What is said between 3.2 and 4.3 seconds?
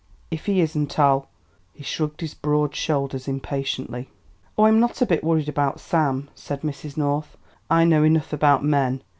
impatiently.